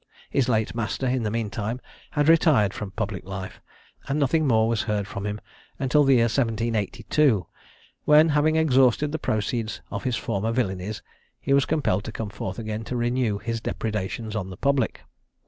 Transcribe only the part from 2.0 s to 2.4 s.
had